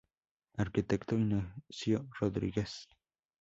[0.57, 2.87] Arquitecto, Ignacio Rodríguez.